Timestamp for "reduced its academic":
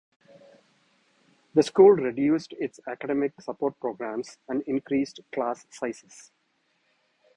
1.91-3.39